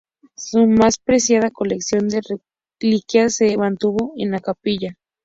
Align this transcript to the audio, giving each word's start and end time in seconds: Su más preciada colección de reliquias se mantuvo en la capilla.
Su 0.35 0.65
más 0.65 0.97
preciada 0.97 1.51
colección 1.51 2.09
de 2.09 2.21
reliquias 2.81 3.35
se 3.35 3.55
mantuvo 3.55 4.13
en 4.17 4.31
la 4.31 4.39
capilla. 4.39 4.95